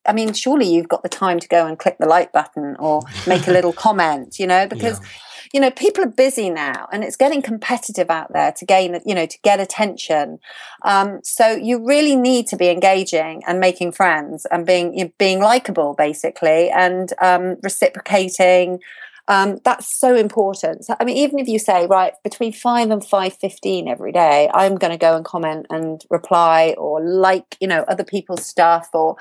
[0.07, 3.03] I mean, surely you've got the time to go and click the like button or
[3.27, 5.09] make a little comment, you know, because yeah
[5.53, 9.15] you know people are busy now and it's getting competitive out there to gain you
[9.15, 10.39] know to get attention.
[10.83, 15.13] Um, so you really need to be engaging and making friends and being you know,
[15.19, 18.81] being likable basically and um, reciprocating
[19.29, 20.85] um, that's so important.
[20.85, 24.51] So, I mean, even if you say, right, between five and five fifteen every day,
[24.55, 28.89] I'm going to go and comment and reply or like, you know, other people's stuff,
[28.93, 29.17] or,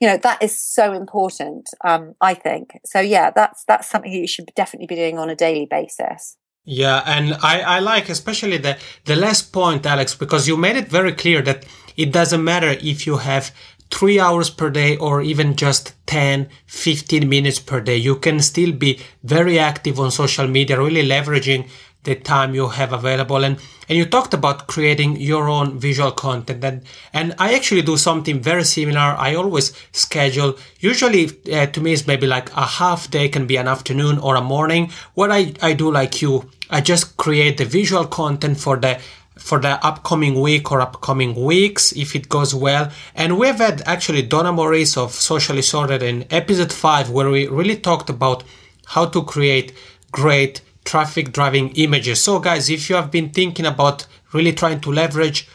[0.00, 1.68] you know, that is so important.
[1.84, 3.00] Um, I think so.
[3.00, 6.36] Yeah, that's that's something you should definitely be doing on a daily basis.
[6.64, 10.88] Yeah, and I, I like especially the the last point, Alex, because you made it
[10.88, 11.64] very clear that
[11.96, 13.50] it doesn't matter if you have
[13.90, 17.96] three hours per day or even just 10, 15 minutes per day.
[17.96, 21.68] You can still be very active on social media, really leveraging
[22.04, 23.44] the time you have available.
[23.44, 26.64] And, and you talked about creating your own visual content.
[26.64, 29.00] And, and I actually do something very similar.
[29.00, 33.56] I always schedule, usually uh, to me, it's maybe like a half day can be
[33.56, 37.64] an afternoon or a morning What I, I do like you I just create the
[37.64, 39.00] visual content for the
[39.38, 42.90] for the upcoming week or upcoming weeks if it goes well.
[43.14, 47.76] And we've had actually Donna Moritz of Socially Sorted in episode five where we really
[47.76, 48.44] talked about
[48.86, 49.72] how to create
[50.12, 52.20] great traffic driving images.
[52.20, 55.48] So guys, if you have been thinking about really trying to leverage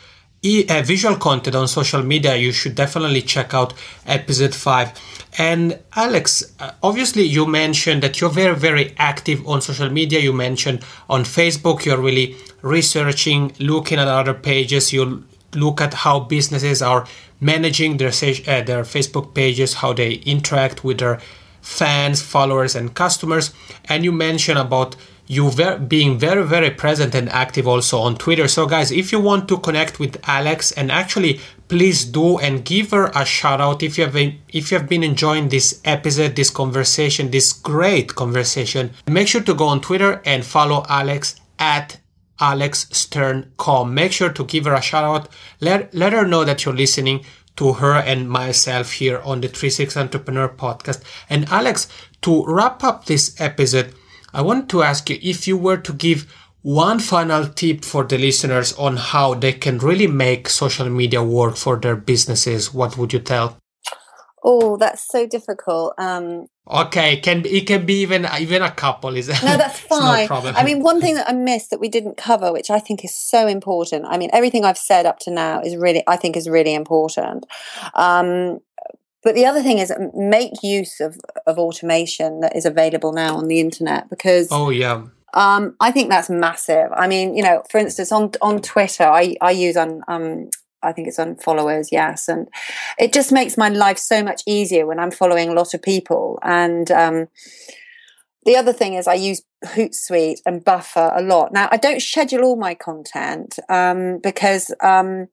[0.43, 3.73] visual content on social media, you should definitely check out
[4.05, 4.91] episode 5.
[5.37, 10.19] And Alex, uh, obviously, you mentioned that you're very, very active on social media.
[10.19, 14.93] You mentioned on Facebook, you're really researching, looking at other pages.
[14.93, 15.23] You
[15.55, 17.07] look at how businesses are
[17.39, 21.19] managing their, uh, their Facebook pages, how they interact with their
[21.61, 23.53] fans, followers, and customers.
[23.85, 24.95] And you mentioned about
[25.27, 28.47] you ver- being very very present and active also on twitter.
[28.47, 32.91] So guys if you want to connect with alex and actually please do and give
[32.91, 36.35] her a shout out if you have been if you have been enjoying this episode
[36.35, 41.99] this conversation this great conversation make sure to go on twitter and follow alex at
[42.39, 45.29] alexstearn.com make sure to give her a shout out
[45.61, 47.23] let, let her know that you're listening
[47.55, 51.03] to her and myself here on the 360 entrepreneur podcast.
[51.29, 51.87] And alex
[52.21, 53.93] to wrap up this episode
[54.33, 56.25] I want to ask you if you were to give
[56.63, 61.57] one final tip for the listeners on how they can really make social media work
[61.57, 63.57] for their businesses, what would you tell?
[64.45, 65.93] Oh, that's so difficult.
[65.97, 70.27] Um, okay, can it can be even even a couple is no, that's fine.
[70.27, 73.05] no I mean, one thing that I missed that we didn't cover, which I think
[73.05, 74.05] is so important.
[74.05, 77.45] I mean, everything I've said up to now is really, I think, is really important.
[77.93, 78.59] Um,
[79.23, 83.47] but the other thing is make use of, of automation that is available now on
[83.47, 85.03] the internet because oh yeah
[85.35, 86.89] um, I think that's massive.
[86.95, 90.49] I mean, you know, for instance, on on Twitter, I I use on um,
[90.83, 92.47] I think it's Unfollowers, yes, and
[92.99, 96.37] it just makes my life so much easier when I'm following a lot of people.
[96.43, 97.27] And um,
[98.45, 101.53] the other thing is, I use Hootsuite and Buffer a lot.
[101.53, 105.29] Now, I don't schedule all my content um, because um,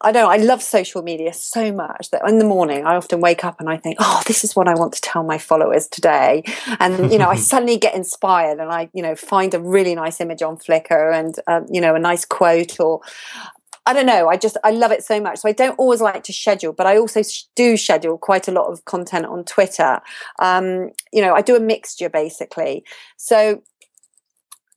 [0.00, 3.44] I know I love social media so much that in the morning I often wake
[3.44, 6.44] up and I think, oh, this is what I want to tell my followers today.
[6.78, 10.20] And, you know, I suddenly get inspired and I, you know, find a really nice
[10.20, 13.00] image on Flickr and, um, you know, a nice quote or
[13.86, 14.28] I don't know.
[14.28, 15.38] I just, I love it so much.
[15.38, 17.22] So I don't always like to schedule, but I also
[17.56, 20.00] do schedule quite a lot of content on Twitter.
[20.38, 22.84] Um, you know, I do a mixture basically.
[23.16, 23.62] So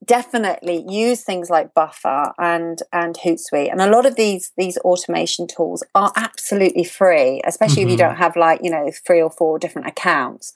[0.03, 3.71] definitely use things like Buffer and and Hootsuite.
[3.71, 7.89] And a lot of these these automation tools are absolutely free, especially mm-hmm.
[7.89, 8.09] if you mm-hmm.
[8.09, 10.53] don't have like you know three or four different accounts.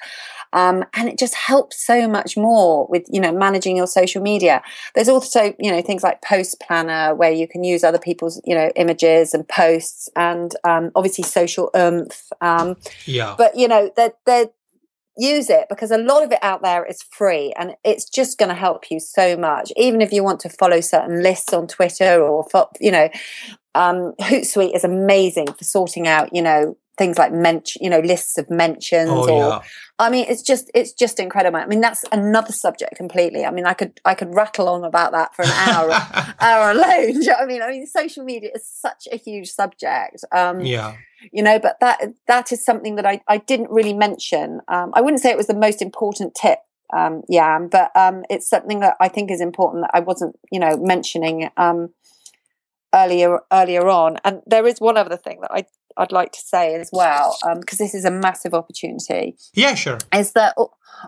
[0.53, 4.63] Um, and it just helps so much more with you know managing your social media.
[4.95, 8.55] There's also you know things like Post Planner where you can use other people's you
[8.55, 12.31] know images and posts, and um, obviously Social Oomph.
[12.41, 13.35] Um, yeah.
[13.37, 14.49] But you know they're they're
[15.17, 18.49] use it because a lot of it out there is free and it's just going
[18.49, 19.71] to help you so much.
[19.77, 22.45] Even if you want to follow certain lists on twitter or
[22.79, 23.09] you know
[23.75, 28.37] um, hootsuite is amazing for sorting out you know things like mention you know lists
[28.37, 29.59] of mentions oh, or yeah.
[29.99, 31.57] i mean it's just it's just incredible.
[31.57, 33.45] I mean that's another subject completely.
[33.45, 35.91] I mean i could i could rattle on about that for an hour
[36.39, 37.21] hour alone.
[37.21, 37.61] You know i mean?
[37.61, 40.23] I mean social media is such a huge subject.
[40.31, 40.95] Um, yeah
[41.31, 45.01] you know but that that is something that i, I didn't really mention um, i
[45.01, 46.59] wouldn't say it was the most important tip
[46.93, 50.59] um, yeah but um, it's something that i think is important that i wasn't you
[50.59, 51.89] know mentioning um,
[52.93, 55.65] earlier earlier on and there is one other thing that i
[55.97, 59.37] I'd like to say as well, because um, this is a massive opportunity.
[59.53, 59.97] Yeah, sure.
[60.13, 60.55] Is that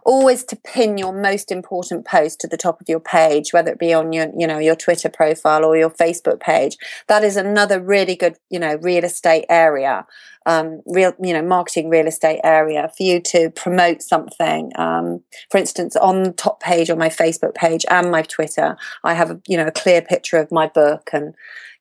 [0.06, 3.80] always to pin your most important post to the top of your page, whether it
[3.80, 6.78] be on your, you know, your Twitter profile or your Facebook page.
[7.08, 10.06] That is another really good, you know, real estate area,
[10.46, 14.72] um, real, you know, marketing real estate area for you to promote something.
[14.76, 19.13] Um, for instance, on the top page on my Facebook page and my Twitter, I
[19.13, 21.34] have, a, you know, a clear picture of my book and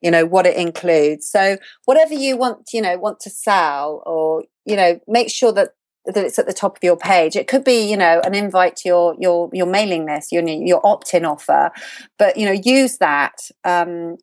[0.03, 1.57] you know what it includes so
[1.87, 5.71] whatever you want you know want to sell or you know make sure that
[6.07, 8.77] that it's at the top of your page it could be you know an invite
[8.77, 11.71] to your your your mailing list your your opt-in offer
[12.19, 14.17] but you know use that um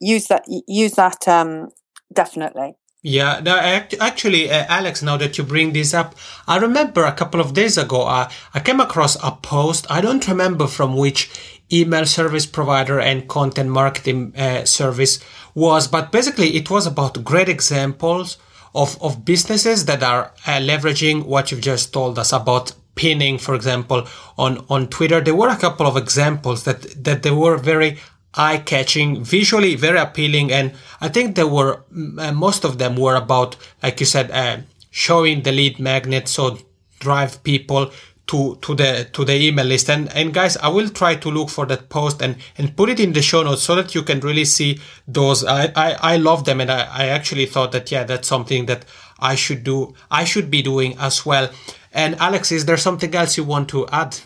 [0.00, 1.68] use that use that um
[2.12, 6.16] definitely yeah, no, actually, uh, Alex, now that you bring this up,
[6.48, 9.86] I remember a couple of days ago, uh, I came across a post.
[9.88, 11.30] I don't remember from which
[11.72, 15.20] email service provider and content marketing uh, service
[15.54, 18.36] was, but basically it was about great examples
[18.74, 23.54] of, of businesses that are uh, leveraging what you've just told us about pinning, for
[23.54, 24.06] example,
[24.36, 25.20] on, on Twitter.
[25.20, 27.98] There were a couple of examples that, that they were very
[28.34, 30.52] eye catching, visually very appealing.
[30.52, 31.84] And I think there were,
[32.18, 34.58] uh, most of them were about, like you said, uh,
[34.90, 36.28] showing the lead magnet.
[36.28, 36.58] So
[36.98, 37.90] drive people
[38.28, 39.90] to to the to the email list.
[39.90, 43.00] And and guys i will try to look for that post and and put it
[43.00, 45.44] in the show notes so that you can really see those.
[45.44, 48.84] I i, I love them and I, I actually thought that yeah that's something that
[49.18, 51.50] i should do i should be doing as well.
[51.92, 54.18] And alex is there something else you want to add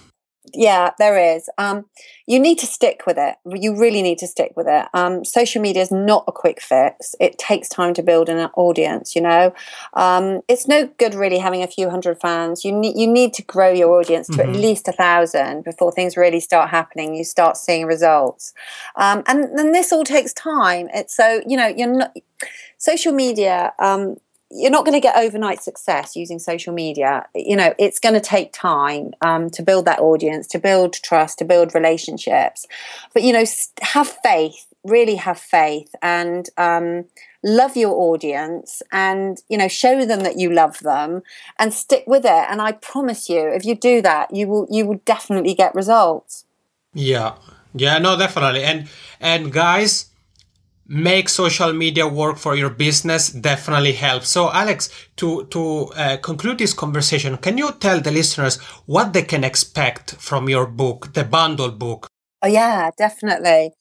[0.52, 1.48] yeah, there is.
[1.56, 1.86] Um,
[2.26, 3.36] you need to stick with it.
[3.44, 4.86] You really need to stick with it.
[4.92, 7.14] Um, social media is not a quick fix.
[7.20, 9.14] It takes time to build an audience.
[9.14, 9.54] You know,
[9.94, 12.64] um, it's no good really having a few hundred fans.
[12.64, 14.50] You need you need to grow your audience to mm-hmm.
[14.50, 17.14] at least a thousand before things really start happening.
[17.14, 18.52] You start seeing results,
[18.96, 20.88] um, and then this all takes time.
[20.92, 22.16] It's so you know you're not
[22.78, 23.72] social media.
[23.78, 24.16] Um,
[24.54, 27.26] you're not going to get overnight success using social media.
[27.34, 31.38] You know, it's going to take time um, to build that audience, to build trust,
[31.38, 32.66] to build relationships.
[33.14, 33.44] But, you know,
[33.80, 37.06] have faith, really have faith and um,
[37.42, 41.22] love your audience and, you know, show them that you love them
[41.58, 42.46] and stick with it.
[42.50, 46.44] And I promise you, if you do that, you will, you will definitely get results.
[46.92, 47.36] Yeah.
[47.74, 48.64] Yeah, no, definitely.
[48.64, 48.88] And,
[49.18, 50.10] and guys,
[50.92, 54.28] make social media work for your business definitely helps.
[54.28, 59.22] So, Alex, to to uh, conclude this conversation, can you tell the listeners what they
[59.22, 62.08] can expect from your book, the bundle book?
[62.42, 63.72] Oh yeah, definitely.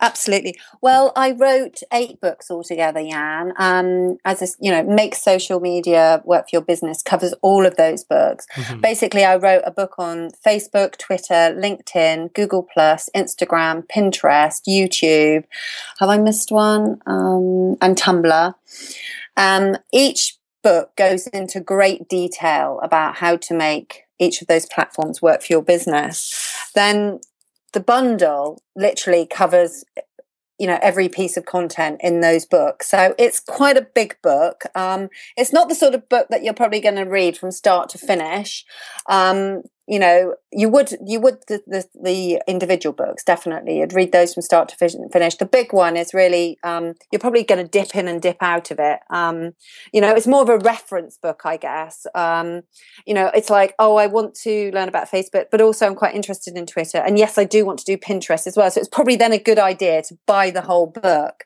[0.00, 0.58] Absolutely.
[0.82, 3.54] Well, I wrote eight books altogether, Yann.
[3.56, 7.76] Um, as a, you know, make social media work for your business covers all of
[7.76, 8.46] those books.
[8.54, 8.80] Mm-hmm.
[8.80, 15.44] Basically, I wrote a book on Facebook, Twitter, LinkedIn, Google Plus, Instagram, Pinterest, YouTube.
[15.98, 17.00] Have I missed one?
[17.06, 18.54] Um, and Tumblr.
[19.38, 25.22] Um, each book goes into great detail about how to make each of those platforms
[25.22, 26.54] work for your business.
[26.74, 27.20] Then
[27.76, 29.84] the bundle literally covers
[30.58, 32.88] you know every piece of content in those books.
[32.88, 34.62] So it's quite a big book.
[34.74, 37.90] Um, it's not the sort of book that you're probably going to read from start
[37.90, 38.64] to finish.
[39.10, 43.78] Um, you know you would you would the, the, the, individual books definitely.
[43.78, 45.36] You'd read those from start to finish.
[45.36, 48.70] The big one is really um, you're probably going to dip in and dip out
[48.70, 49.00] of it.
[49.10, 49.52] Um,
[49.92, 52.06] you know it's more of a reference book i guess.
[52.14, 52.62] Um,
[53.06, 56.14] you know it's like oh i want to learn about facebook but also i'm quite
[56.14, 56.98] interested in twitter.
[56.98, 58.70] And yes i do want to do pinterest as well.
[58.70, 61.44] So it's probably then a good idea to buy the whole book.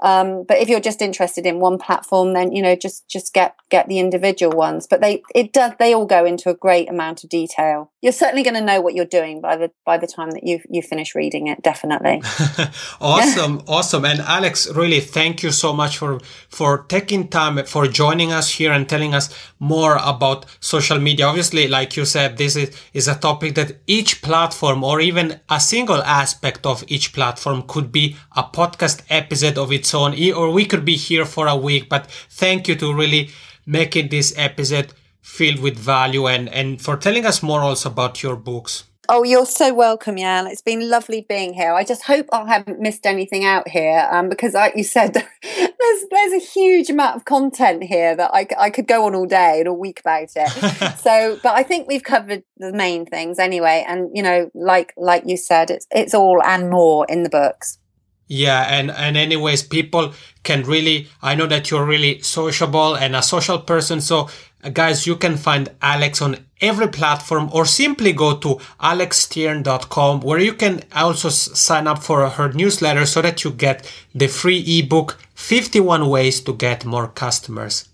[0.00, 3.56] Um, but if you're just interested in one platform then you know just just get
[3.68, 4.86] get the individual ones.
[4.88, 8.42] But they it does they all go into a great amount of detail you're certainly
[8.42, 11.14] going to know what you're doing by the by the time that you you finish
[11.14, 11.62] reading it.
[11.62, 12.22] Definitely.
[13.00, 14.04] awesome, awesome.
[14.04, 18.72] And Alex, really, thank you so much for for taking time for joining us here
[18.72, 19.26] and telling us
[19.58, 21.26] more about social media.
[21.26, 25.60] Obviously, like you said, this is is a topic that each platform or even a
[25.60, 30.64] single aspect of each platform could be a podcast episode of its own, or we
[30.64, 31.88] could be here for a week.
[31.88, 33.30] But thank you to really
[33.66, 34.92] making this episode
[35.24, 38.84] filled with value and, and for telling us more also about your books.
[39.08, 40.46] Oh, you're so welcome, Yann.
[40.46, 41.72] It's been lovely being here.
[41.72, 45.12] I just hope I haven't missed anything out here um, because, like you said,
[45.42, 49.26] there's there's a huge amount of content here that I, I could go on all
[49.26, 50.98] day and all week about it.
[50.98, 53.84] so, but I think we've covered the main things anyway.
[53.86, 57.78] And you know, like like you said, it's it's all and more in the books.
[58.26, 61.08] Yeah, and and anyways, people can really.
[61.20, 64.28] I know that you're really sociable and a social person, so
[64.64, 70.38] uh, guys, you can find Alex on every platform or simply go to alexstearn.com where
[70.38, 75.18] you can also sign up for her newsletter so that you get the free ebook
[75.34, 77.88] 51 ways to get more customers.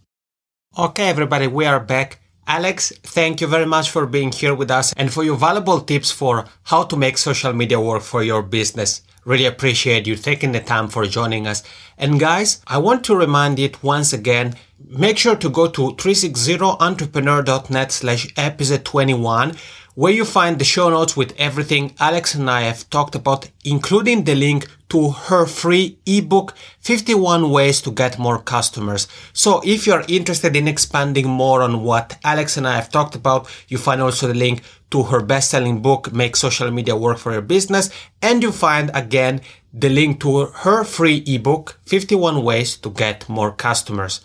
[0.79, 2.20] Okay, everybody, we are back.
[2.51, 6.11] Alex, thank you very much for being here with us and for your valuable tips
[6.11, 9.03] for how to make social media work for your business.
[9.25, 11.63] Really appreciate you taking the time for joining us.
[11.97, 17.93] And guys, I want to remind you once again, make sure to go to 360entrepreneur.net
[17.93, 19.55] slash episode 21
[19.95, 24.25] where you find the show notes with everything Alex and I have talked about, including
[24.25, 29.09] the link to her free ebook, 51 ways to get more customers.
[29.33, 33.49] So if you're interested in expanding more on what Alex and I have talked about,
[33.69, 37.43] you find also the link to her best-selling book, Make Social Media Work for Your
[37.43, 37.91] Business.
[38.21, 39.41] And you find again
[39.73, 44.21] the link to her free ebook, 51 ways to get more customers.